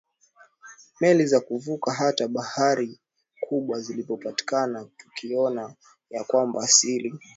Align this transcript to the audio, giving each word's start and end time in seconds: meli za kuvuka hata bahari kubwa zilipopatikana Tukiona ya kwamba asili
meli 1.01 1.25
za 1.25 1.39
kuvuka 1.39 1.91
hata 1.93 2.27
bahari 2.27 2.99
kubwa 3.39 3.79
zilipopatikana 3.79 4.89
Tukiona 4.97 5.75
ya 6.09 6.23
kwamba 6.23 6.63
asili 6.63 7.13